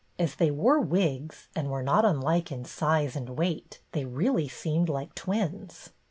[0.17, 4.89] As they wore wigs and were not unlike in size and weight they really seemed
[4.89, 5.91] like twins.